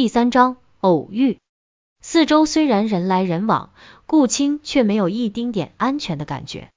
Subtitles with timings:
[0.00, 1.36] 第三章偶遇。
[2.00, 3.68] 四周虽然人来人往，
[4.06, 6.70] 顾青却没有一丁点安全的感觉。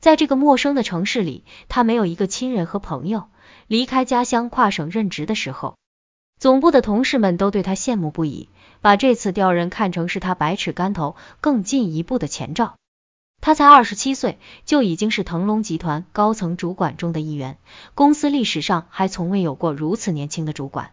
[0.00, 3.28] 在这个陌生的城市里，他没有一个亲人和朋友。
[3.68, 5.76] 离开家乡跨省任职的时候，
[6.40, 8.48] 总部的同事们都对他羡慕不已，
[8.80, 12.74] 把这次调任看成是他百尺竿头更进一步的前兆。
[13.40, 17.58] 他才二十七岁，就已经是腾龙集团高层主管中的一员，
[17.94, 20.90] 公司历史上还从未有过如此年轻的主管。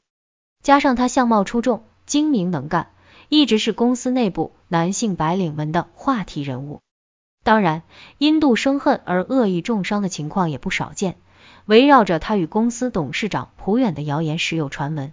[0.64, 2.92] 加上他相貌出众、精明能干，
[3.30, 6.80] 一直是公司内部男性白领们的话题人物。
[7.44, 7.84] 当然，
[8.18, 11.18] 因妒生恨而恶意重伤的情况也不少见。
[11.66, 15.12] 围绕着他与公司董事长朴远的谣言时有传闻。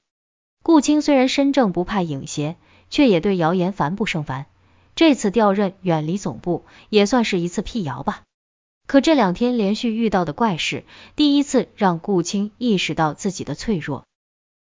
[0.62, 2.56] 顾青虽然身正不怕影邪，
[2.88, 4.46] 却也对谣言烦不胜烦。
[4.94, 8.22] 这次调任远离总部，也算是一次辟谣吧。
[8.86, 10.84] 可这两天连续遇到的怪事，
[11.16, 14.04] 第一次让顾青意识到自己的脆弱。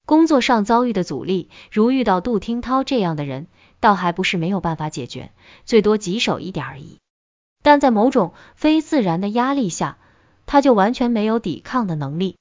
[0.08, 3.46] 工作上遭遇的阻力，如遇到杜听涛这样的人，
[3.78, 5.32] 倒还不是没有办法解决，
[5.66, 6.96] 最多棘手一点而已。
[7.62, 9.98] 但在某种非自然的压力下，
[10.46, 12.38] 他就完全没有抵抗的能力。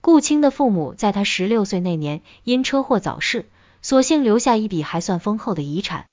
[0.00, 3.50] 顾青的父母在他十六岁那年因车祸早逝，
[3.82, 6.06] 所幸留下一笔还算丰厚的遗产，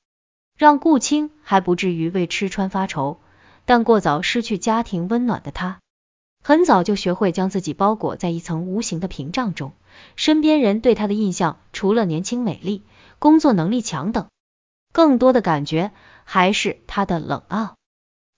[0.58, 3.20] 让顾青还不至于为吃穿发愁。
[3.66, 5.78] 但过早失去家庭温暖的他，
[6.44, 9.74] 很早就学会将自己包裹在一层无形的屏障中。
[10.16, 12.84] 身边人对他的印象，除了年轻美丽、
[13.20, 14.28] 工作能力强等，
[14.94, 15.92] 更多的感觉
[16.24, 17.76] 还是他的冷傲。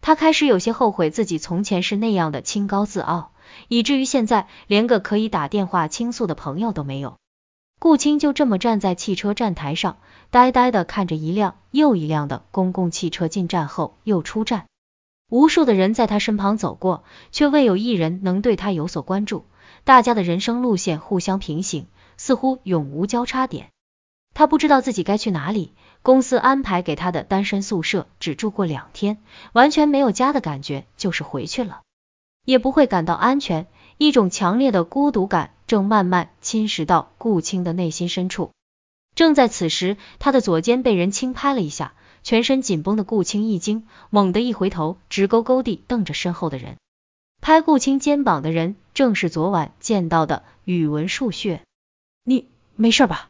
[0.01, 3.33] 他开始有些后悔自己从前是那样的清高自傲，
[3.67, 7.17] 以至于现在连个可以打电话倾诉的朋友都没有。
[7.79, 9.97] 顾青就这么站在汽车站台上，
[10.31, 14.65] 呆呆的看着一辆又一辆的公共汽车进站后又出站，
[15.29, 19.45] 无数的人在他身旁走过，却未有一人能对他有所关注。
[19.83, 23.69] 大家的人生路线互相平行，似乎永无交叉点。
[24.33, 25.73] 他不知道自己该去哪里。
[26.01, 29.17] 公司安排给他的单身宿舍只住过两天，
[29.51, 31.81] 完全没有家的感觉，就是回去了
[32.45, 33.67] 也不会感到安全。
[33.97, 38.51] 一种强烈的孤独感正慢慢侵蚀到顾青的内心深处。
[39.13, 41.93] 正在此时，他的左肩被人轻拍了一下，
[42.23, 46.77] 全身紧绷的顾青一惊，猛地一回头，直勾勾地瞪着身后的人。
[47.41, 51.61] 拍顾青肩膀的人正是昨晚见到的宇文树穴。
[52.23, 53.27] 你没事吧？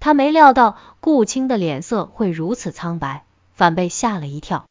[0.00, 4.66] 他没料到顾青的脸色会如此苍白，反被吓了一跳。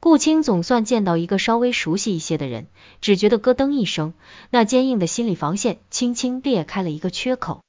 [0.00, 2.66] 顾青总算见到一个稍微熟悉一些的人，
[3.00, 4.12] 只觉得咯噔一声，
[4.50, 7.62] 那坚硬的心理防线轻轻裂开了一个缺口，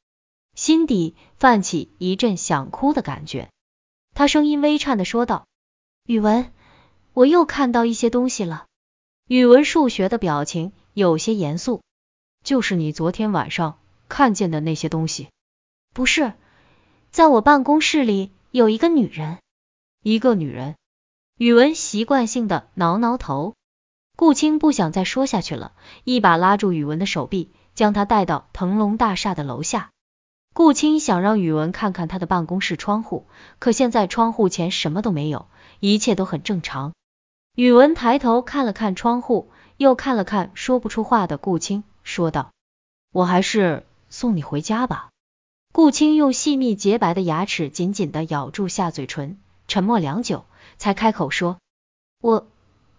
[0.55, 3.49] 心底泛起一阵想哭的感觉。
[4.17, 5.45] 他声音微颤的说道
[6.07, 6.51] ：“宇文，
[7.13, 8.65] 我又看到一些东西了。”
[9.29, 11.83] 宇文数学的表情有些严肃
[12.43, 13.77] ：“就是你昨天晚上
[14.09, 15.29] 看见的那些东西
[15.93, 16.33] ？”“不是。”
[17.13, 19.37] 在我办公室里有一个女人，
[20.01, 20.77] 一个女人。
[21.37, 23.53] 宇文习惯性的挠挠头，
[24.15, 25.73] 顾青不想再说下去了，
[26.05, 29.91] 一把拉住宇文的手臂，将他带到腾龙大厦的楼下。
[30.57, 33.27] 顾青想让宇文看看他的办公室窗户，
[33.59, 35.45] 可现在窗户前什么都没有，
[35.79, 36.93] 一切都很正常。
[37.53, 42.49] 宇文抬头看了看窗户，又看了看说不出话的顾青，说道
[43.13, 45.09] ：“我还是送你回家吧。”
[45.71, 49.37] 顾青用细密洁白的牙齿紧紧的咬住下嘴唇，
[49.67, 50.43] 沉默良久，
[50.79, 51.59] 才开口说
[52.19, 52.47] ：“我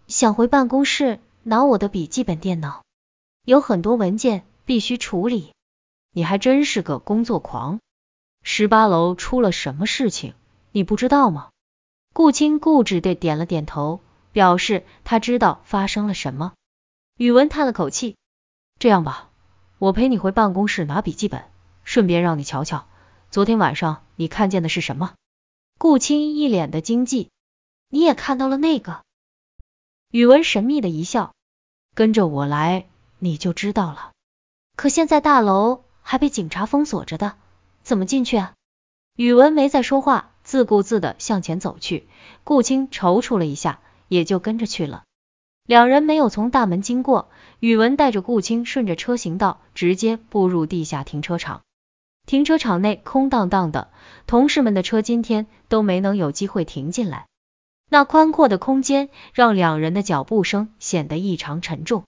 [0.07, 2.85] 想回办公室拿我的笔记本电脑，
[3.45, 5.51] 有很多文件必须处理。”
[6.19, 7.79] 你还真是个工作狂。
[8.43, 10.35] 十八楼出了什么事情，
[10.73, 11.51] 你不知道吗？
[12.13, 14.01] 顾青固执的点了点头，
[14.33, 16.55] 表示他知道发生了什么。
[17.17, 18.17] 宇文叹了口气
[18.81, 19.31] ：“这样吧，
[19.79, 21.45] 我陪你回办公室拿笔记本。”
[21.87, 22.89] 顺便让你瞧瞧，
[23.31, 25.15] 昨天晚上你看见的是什么？
[25.79, 27.31] 顾青一脸的惊悸，
[27.91, 29.05] 你也看到了那个？
[30.11, 31.33] 宇文神秘的一笑，
[31.95, 32.89] 跟着我来，
[33.21, 34.11] 你就知道了。
[34.75, 37.35] 可现在大楼还被警察封锁着的，
[37.83, 38.55] 怎么进去啊？
[39.15, 42.09] 宇文没再说话，自顾自的向前走去。
[42.45, 45.05] 顾青踌躇了一下，也就跟着去了。
[45.67, 47.29] 两人没有从大门经过，
[47.61, 51.61] 宇文带着顾青顺着车行道直接步入地下停车场。
[52.25, 53.91] 停车场内空荡荡的，
[54.27, 57.27] 同事们的车今天都没能有机会停进来。
[57.91, 62.05] 那宽阔的空间让两人的脚步声显得异常沉重。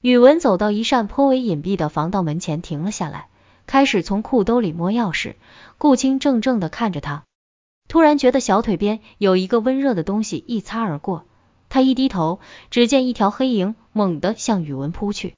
[0.00, 3.28] 宇文走到一扇颇为隐蔽的防盗门前停了下来，
[3.72, 5.36] 开始从裤兜里摸钥匙。
[5.78, 7.24] 顾青怔怔的看着他，
[7.88, 11.24] 突然觉得小腿边有一个温热的东西一擦而过。
[11.70, 12.38] 他一低头，
[12.68, 15.36] 只见一条黑影猛地向宇文扑去。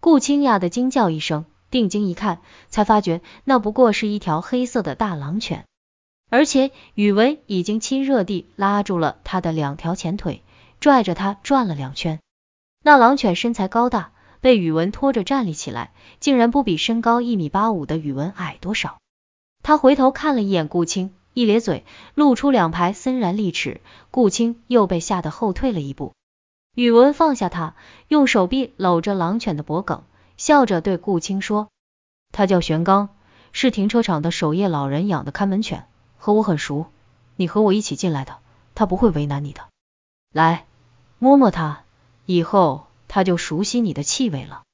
[0.00, 1.46] 顾青讶的惊叫一声。
[1.68, 5.64] 定睛一看，才发觉那不过是一条黑色的大狼犬。
[6.30, 10.44] 而且宇文已经亲热地拉住了他的两条前腿，
[10.78, 12.20] 拽着他转了两圈。
[12.84, 14.12] 那狼犬身材高大，
[14.44, 18.98] 被宇文拖着站立起来，竟然不比身高一米八五的宇文矮多少。
[19.62, 23.80] 他回头看了一眼顾青，一咧嘴，露出两排森然利齿。
[24.10, 26.12] 顾青又被吓得后退了一步。
[26.74, 27.74] 宇文放下他，
[28.08, 30.02] 用手臂搂着狼犬的脖颈，
[30.36, 31.68] 笑着对顾青说
[32.30, 33.08] ：“他叫玄刚，
[33.52, 35.86] 是停车场的守夜老人养的看门犬，
[36.18, 36.84] 和我很熟。
[37.36, 38.36] 你和我一起进来的，
[38.74, 39.62] 他不会为难你的。
[40.34, 40.66] 来，
[41.18, 41.84] 摸摸他，
[42.26, 44.64] 以后他就熟悉你的气味了。”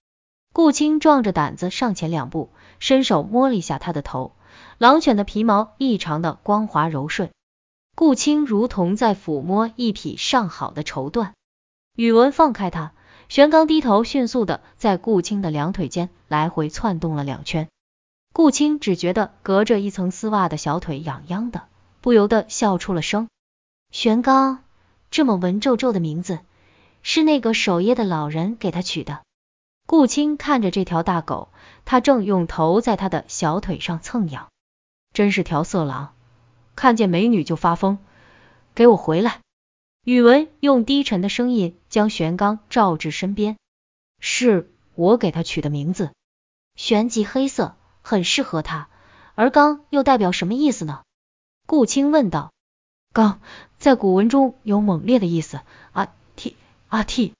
[0.55, 2.49] 顾青壮着胆子上前两步，
[2.79, 4.33] 伸手摸了一下他的头。
[4.79, 7.31] 狼犬的皮毛异常的光滑柔顺，
[7.95, 11.33] 顾青如同在抚摸一匹上好的绸缎。
[11.95, 12.95] 宇文放开他，
[13.29, 17.69] 玄刚低头，迅速的在顾青的两腿间来回窜动了两圈。
[18.33, 21.65] 顾青只觉得隔着一层丝袜的小腿痒痒的，
[22.01, 23.29] 不由得笑出了声。
[23.93, 24.65] 玄刚，
[25.11, 26.41] 这么文绉绉的名字，
[27.03, 29.21] 是那个守夜的老人给他取的。
[29.87, 31.49] 顾青看着这条大狗，
[31.85, 34.49] 他正用头在他的小腿上蹭痒，
[35.13, 36.15] 真是条色狼，
[36.77, 37.99] 看见美女就发疯，
[38.75, 39.41] 给我回来！
[40.05, 43.57] 宇文用低沉的声音将玄刚召至身边，
[44.21, 46.13] 是我给他取的名字，
[46.77, 48.89] 玄极黑色，很适合他。
[49.35, 51.03] 而刚又代表什么意思呢？
[51.67, 52.53] 顾青问道。
[53.13, 53.41] 刚
[53.79, 55.61] 在古文中有猛烈的意思，
[55.93, 56.13] 啊
[56.91, 57.33] 阿嚏，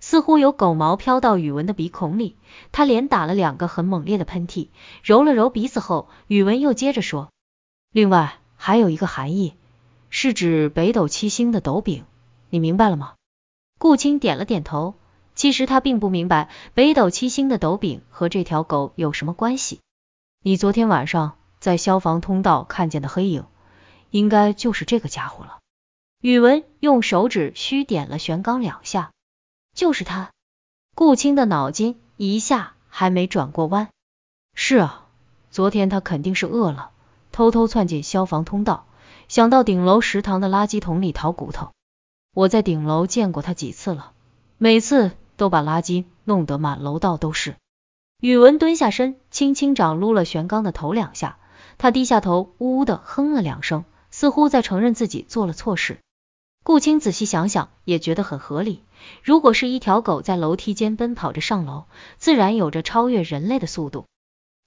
[0.00, 2.36] 似乎有狗毛飘到宇文的鼻孔里，
[2.72, 4.68] 他连打了两个很猛烈的喷嚏，
[5.02, 7.30] 揉了揉鼻子后，宇文又接着说，
[7.90, 9.54] 另外还有一个含义。
[10.10, 12.04] 是指北斗七星的斗柄，
[12.50, 13.14] 你明白了吗？
[13.78, 14.94] 顾青点了点头。
[15.34, 19.80] 其实他并不明白北斗七星的斗柄和这条狗有什么关系。
[20.42, 23.46] 你昨天晚上在消防通道看见的黑影，
[24.10, 25.61] 应该就是这个家伙了。
[26.22, 29.10] 宇文用手指虚点了玄刚两下，
[29.74, 30.30] 就是他。
[30.94, 33.88] 顾青的脑筋一下还没转过弯。
[34.54, 35.08] 是啊，
[35.50, 36.92] 昨天他肯定是饿了，
[37.32, 38.86] 偷偷窜进消防通道。
[39.26, 41.72] 想到顶楼食堂的垃圾桶里淘骨头，
[42.32, 44.12] 我在顶楼见过他几次了，
[44.58, 47.56] 每次都把垃圾弄得满楼道都是。
[48.20, 51.38] 宇文蹲下身，轻轻掌撸了玄刚的头两下，
[51.78, 55.98] 他低下头，呜呜的哼了两声，似乎在承认自己做了错事。
[56.62, 58.82] 顾青仔细想想，也觉得很合理。
[59.22, 61.84] 如果是一条狗在楼梯间奔跑着上楼，
[62.18, 64.06] 自然有着超越人类的速度。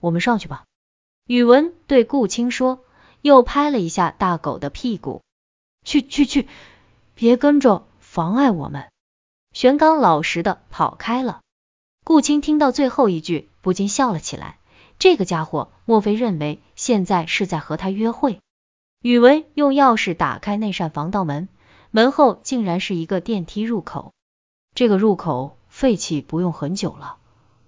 [0.02, 0.66] 我们上去吧。
[1.26, 2.82] 宇文对顾青说。
[3.22, 5.24] 又拍了一下大狗的屁股，
[5.84, 6.48] 去去去，
[7.16, 8.92] 别跟着，妨碍我们。
[9.52, 11.42] 玄刚老实的跑开了。
[12.04, 14.60] 顾青听到最后一句，不禁笑了起来。
[15.00, 18.42] 这个家伙莫非认为现在是在和他约会？
[19.02, 21.50] 宇文用钥匙打开那扇防盗门，
[21.96, 24.12] 门后竟然是一个电梯入口。
[24.74, 27.16] 这个入口废弃不用很久了，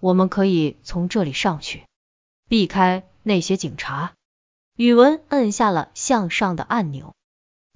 [0.02, 1.86] 我们可以从这里上去，
[2.50, 4.12] 避开那些警察。
[4.76, 7.16] 宇文摁下了向上的按钮，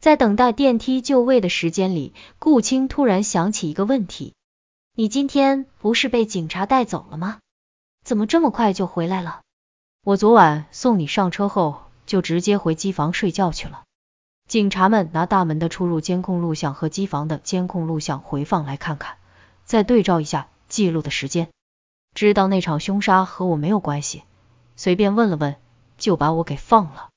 [0.01, 4.33] 在等待电梯就位的时间里，顾青突然想起一个问题：
[4.93, 7.39] 你今天不是被警察带走了吗？
[8.03, 9.39] 怎么这么快就回来了？
[10.03, 13.83] 我昨晚送你上车后，就直接回机房睡觉去了。
[14.51, 19.15] 警察们拿大门的出入监控录像和机房的监控录像回放来看看，
[19.63, 21.47] 再对照一下记录的时间，
[22.13, 24.23] 知道那场凶杀和我没有关系，
[24.75, 25.55] 随便问了问。
[25.97, 27.11] 就把我给放了。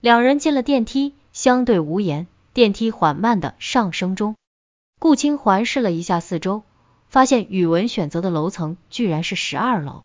[0.00, 2.26] 两人进了电梯，相对无言。
[2.54, 4.36] 电梯缓慢的上升中，
[4.98, 6.62] 顾青环视了一下四周，
[7.08, 10.02] 发现宇文选择的楼层居然是十二楼。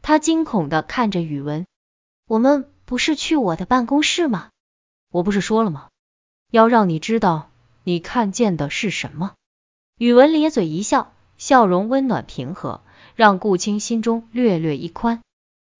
[0.00, 1.66] 他惊恐的看着宇文
[2.26, 4.48] ：“我们不是去我的办公室吗？
[5.10, 5.88] 我不是说了吗？
[6.56, 7.50] 要让你知道
[7.84, 9.32] 你看见的是什么。”
[10.00, 12.80] 宇文咧嘴一笑，笑容温暖平和，
[13.14, 15.20] 让顾青心中略略一宽。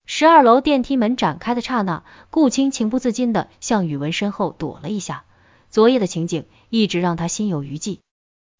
[0.05, 5.25] 十二楼电梯门展开的刹那，顾青情不自禁的向宇文身后躲了一下。
[5.71, 7.99] 昨夜的情景一直让他心有余悸。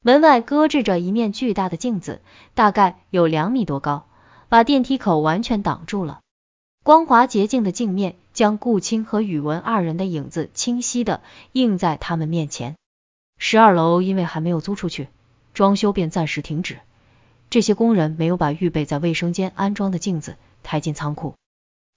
[0.04, 2.22] 门外搁置着一面巨大的镜子，
[2.56, 4.08] 大概有两米多高，
[4.50, 6.20] 把电梯口完全挡住了。
[6.84, 12.76] 光滑洁净的镜面将顾青和宇文二人的影子清晰的映在他们面前。
[13.40, 15.10] 十二楼因为还没有租出去，
[15.56, 16.78] 装修便暂时停止。
[17.50, 20.38] 这些工人没有把预备在卫生间安装的镜子。
[20.62, 21.34] 抬进仓库，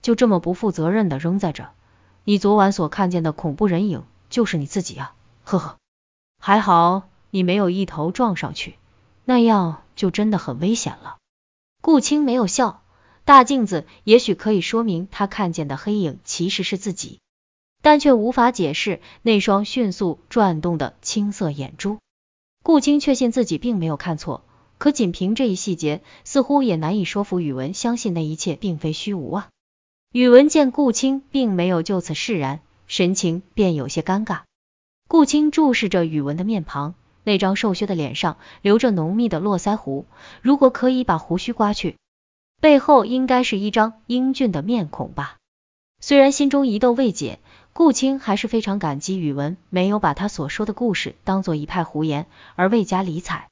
[0.01, 1.69] 就这么不负责任的扔在这。
[2.25, 5.15] 你昨晚所看见的恐怖人影就是你自己啊！
[5.45, 5.77] 呵呵，
[6.39, 8.77] 还好你没有一头撞上去，
[9.27, 11.19] 那样就真的很危险了。
[11.83, 12.83] 顾青没有笑，
[13.25, 17.21] 大镜子也许可以说明他看见的黑影其实是自己。
[17.83, 21.99] 但却无法解释那双迅速转动的青色眼珠。
[22.63, 24.45] 顾青确信自己并没有看错，
[24.77, 29.49] 可仅凭这一细节，似乎也难以说服宇文相信那一切并非虚无啊。
[30.13, 34.41] 宇文见顾青并没有就此释然，神情便有些尴尬。
[35.09, 40.05] 顾青注视着宇文的面庞，那张瘦削的脸上留着浓密的络腮胡，
[40.43, 41.97] 如果可以把胡须刮去，
[42.61, 45.37] 背后应该是一张英俊的面孔吧。
[45.99, 47.41] 虽然心中疑窦未解。
[47.73, 52.27] 顾青还是非常感激宇文没有把他所说的故事当做一派胡言
[52.57, 53.47] 而未加理睬，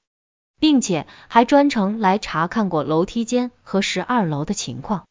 [0.58, 5.06] 并且还专程来查看过楼梯间和十二楼的情况。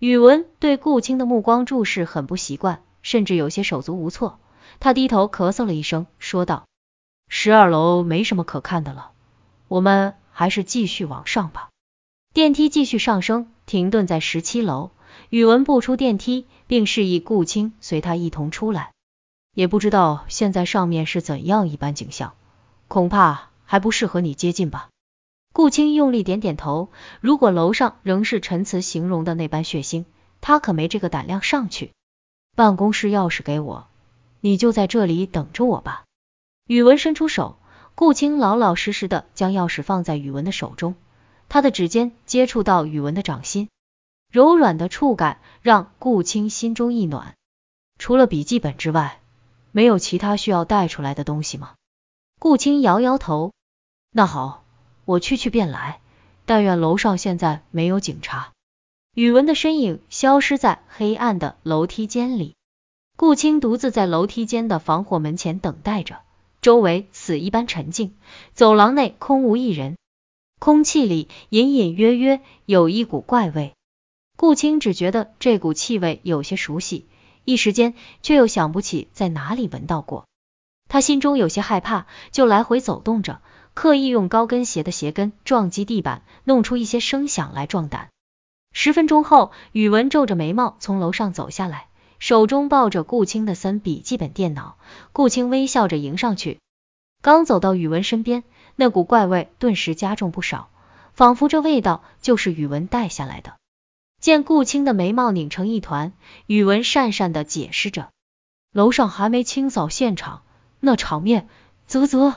[0.00, 4.40] 宇文对顾青的目光注视很不习惯，甚至有些手足无措。
[4.80, 6.66] 他低头咳嗽了一声，说道
[7.30, 9.12] ：“十二楼没什么可看的了，
[9.68, 11.69] 我们还是继续往上吧。”
[12.32, 14.92] 电梯继续上升，停顿在十七楼。
[15.30, 18.92] 宇文不出电梯，并示意顾青随他一同出来。
[19.52, 22.34] 也不知道现在上面是怎样一般景象，
[22.86, 24.90] 恐怕还不适合你接近吧。
[25.52, 26.90] 顾青用力点点头。
[27.20, 30.04] 如果楼上仍是陈词形容的那般血腥，
[30.40, 31.90] 他可没这个胆量上去。
[32.54, 33.88] 办公室钥匙给我，
[34.40, 36.04] 你就在这里等着我吧。
[36.68, 37.58] 宇文伸出手，
[37.96, 40.94] 顾青老老实实的将钥匙放在宇文的手中，
[41.50, 43.68] 他的指尖接触到宇文的掌心。
[44.32, 47.34] 柔软的触感让顾青心中一暖。
[47.98, 49.20] 除了笔记本之外，
[49.72, 51.74] 没有其他需要带出来的东西吗？
[52.38, 53.52] 顾青摇摇头。
[54.12, 54.64] 那好，
[55.04, 56.00] 我去去便来。
[56.46, 58.52] 但愿楼上现在没有警察。
[59.14, 62.54] 宇文的身影消失在黑暗的楼梯间里。
[63.16, 66.20] 顾青独自在楼梯间的防火门前等待着，
[66.60, 68.16] 周围死一般沉静，
[68.54, 69.96] 走廊内空无一人，
[70.60, 73.72] 空气里隐隐约约有一股怪味。
[74.36, 77.06] 顾青只觉得这股气味有些熟悉，
[77.46, 80.26] 一时间却又想不起在哪里闻到过。
[80.86, 83.40] 他心中有些害怕，就来回走动着，
[83.72, 88.10] 刻意用高跟鞋的鞋跟撞击地板，弄出一些声响来壮胆。
[88.72, 91.88] 十分钟后，宇文皱着眉毛从楼上走下来，
[92.18, 94.76] 手中抱着顾青的森笔记本电脑。
[95.12, 96.58] 顾青微笑着迎上去，
[97.22, 98.44] 刚走到宇文身边，
[98.76, 100.70] 那股怪味顿时加重不少，
[101.12, 103.54] 仿佛这味道就是宇文带下来的。
[104.20, 106.12] 见顾青的眉毛拧成一团，
[106.46, 108.10] 宇文讪讪的解释着
[108.72, 110.42] ：“楼上还没清扫现场，
[110.80, 111.48] 那场面……
[111.86, 112.34] 啧啧。”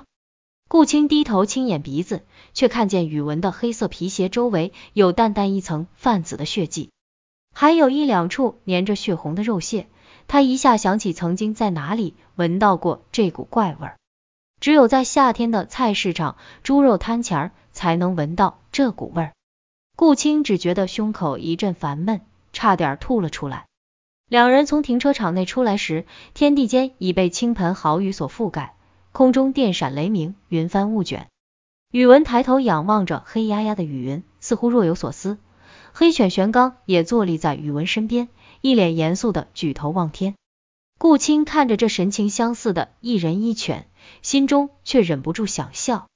[0.70, 2.24] 顾青低头轻掩鼻子，
[2.54, 6.90] 却看见宇文的黑色皮鞋周围有淡淡一层泛紫的血迹，
[7.54, 9.88] 还有一两处粘着血红的肉屑。
[10.28, 13.90] 他一下想起曾经在哪里闻到过这股怪味，
[14.64, 19.34] 只有在夏天的菜市场猪肉摊前儿才能闻到这股味儿。
[19.98, 22.22] 顾青只觉得胸口一阵烦闷，
[22.54, 23.66] 差点吐了出来。
[24.30, 28.74] 两人从停车场内出来时，天地间已被倾盆豪雨所覆盖，
[29.12, 31.28] 空中电闪雷鸣，云翻雾卷。
[31.92, 35.40] 宇文抬头仰望着黑压压的雨云，似乎若有所思。
[35.92, 38.30] 黑犬玄刚也坐立在宇文身边，
[38.62, 40.36] 一脸严肃的举头望天。
[40.98, 43.88] 顾青看着这神情相似的一人一犬，
[44.22, 46.08] 心中却忍不住想笑。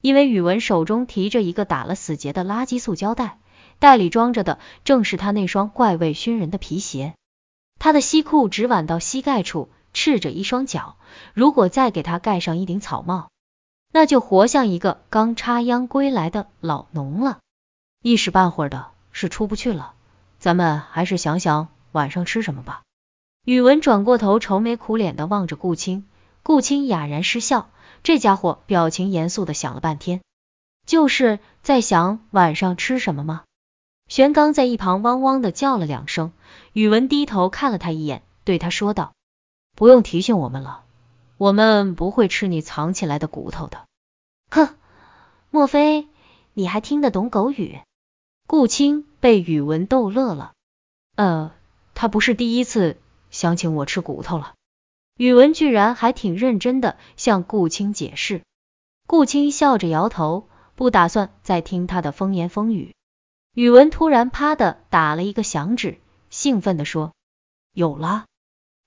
[0.00, 3.38] 因为宇文手中提着一个打了死结的垃圾塑胶袋，
[3.78, 7.14] 袋里装着的正是他那双怪味熏人的皮鞋。
[7.78, 10.96] 他的西裤只挽到膝盖处，赤着一双脚，
[11.32, 13.30] 如果再给他盖上一顶草帽，
[13.92, 17.38] 那就活像一个刚插秧归来的老农了。
[18.02, 19.94] 一时半会儿的是出不去了，
[20.38, 22.82] 咱们还是想想晚上吃什么吧。
[23.46, 26.06] 宇文转过头，愁眉苦脸的望着顾青，
[26.44, 27.70] 顾青哑然失笑。
[28.04, 30.20] 这家伙表情严肃的想了半天，
[30.86, 33.44] 就是在想晚上吃什么吗？
[34.08, 36.32] 玄刚在一旁汪汪的叫了两声，
[36.74, 39.14] 宇文低头看了他一眼，对他说道
[39.74, 40.84] ：“不用提醒我们了，
[41.38, 43.86] 我们不会吃你藏起来的骨头的。”
[44.52, 44.76] 哼，
[45.48, 46.06] 莫非
[46.52, 47.80] 你还听得懂狗语？
[48.46, 50.52] 顾青被宇文逗乐了。
[51.16, 51.52] 呃，
[51.94, 54.52] 他不是第一次想请我吃骨头了。
[55.16, 58.42] 宇文居然还挺认真的向顾青解释，
[59.06, 62.94] 顾青笑着摇头，不打算再听他的风言风语。
[63.54, 67.12] 宇文突然啪的打了一个响指，兴奋的说
[67.72, 68.24] ：“有了！”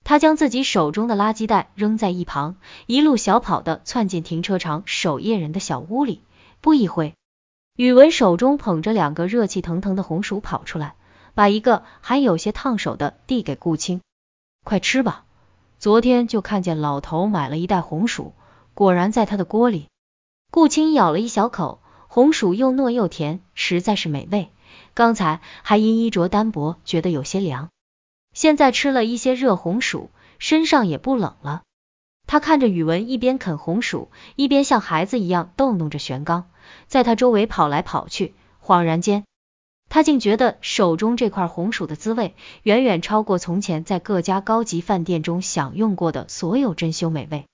[0.04, 2.56] 他将自己手中的垃圾袋扔在一旁，
[2.86, 6.22] 一路小跑的窜进停车场守夜人的小屋里。
[6.60, 7.14] 不一会，
[7.74, 10.94] 宇文手中捧着两个热气腾腾的红薯跑出来，
[11.32, 14.02] 把一个还有些烫手的递给顾青
[14.62, 15.24] ：“快吃吧。”
[15.78, 18.32] 昨天就看见老头买了一袋红薯，
[18.74, 19.86] 果然在他的锅里。
[20.50, 24.50] 顾青咬了一小口，红薯又糯又甜，实在是美味。
[24.94, 27.68] 刚才还因衣着单薄觉得有些凉，
[28.32, 31.62] 现在吃了一些热红薯，身上也不冷了。
[32.26, 36.50] 他看着宇文一边啃红薯，一边像孩子一样逗弄着玄刚，
[36.88, 38.34] 在他周围跑来跑去。
[38.60, 39.24] 恍然间，
[39.88, 47.47] 他竟觉得手中这块红薯的滋味，远远超过从前在各家高级饭店中享用过的所有珍馐美味。